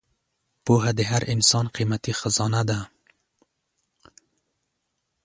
پوهه 0.65 0.91
د 0.97 0.99
هر 1.11 1.21
انسان 1.33 1.65
قیمتي 1.75 2.13
خزانه 2.19 2.61
ده. 2.69 2.79